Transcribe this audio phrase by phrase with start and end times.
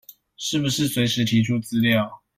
[0.35, 2.23] 是不是隨時提出資料